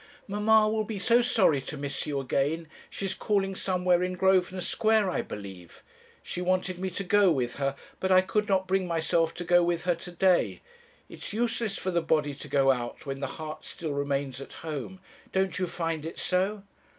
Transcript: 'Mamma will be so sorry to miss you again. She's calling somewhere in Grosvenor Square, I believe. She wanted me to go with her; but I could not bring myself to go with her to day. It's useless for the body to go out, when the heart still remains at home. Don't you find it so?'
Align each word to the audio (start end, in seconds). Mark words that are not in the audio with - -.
'Mamma 0.27 0.67
will 0.67 0.83
be 0.83 0.97
so 0.97 1.21
sorry 1.21 1.61
to 1.61 1.77
miss 1.77 2.07
you 2.07 2.19
again. 2.19 2.67
She's 2.89 3.13
calling 3.13 3.53
somewhere 3.53 4.01
in 4.01 4.13
Grosvenor 4.13 4.61
Square, 4.61 5.11
I 5.11 5.21
believe. 5.21 5.83
She 6.23 6.41
wanted 6.41 6.79
me 6.79 6.89
to 6.89 7.03
go 7.03 7.31
with 7.31 7.57
her; 7.57 7.75
but 7.99 8.11
I 8.11 8.21
could 8.21 8.47
not 8.47 8.65
bring 8.67 8.87
myself 8.87 9.35
to 9.35 9.43
go 9.43 9.61
with 9.63 9.83
her 9.83 9.93
to 9.93 10.11
day. 10.11 10.61
It's 11.07 11.33
useless 11.33 11.77
for 11.77 11.91
the 11.91 12.01
body 12.01 12.33
to 12.33 12.47
go 12.47 12.71
out, 12.71 13.05
when 13.05 13.19
the 13.19 13.27
heart 13.37 13.63
still 13.63 13.93
remains 13.93 14.41
at 14.41 14.53
home. 14.65 14.99
Don't 15.31 15.59
you 15.59 15.67
find 15.67 16.03
it 16.03 16.17
so?' 16.17 16.63